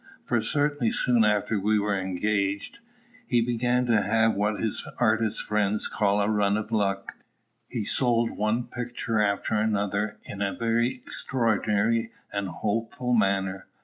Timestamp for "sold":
7.83-8.31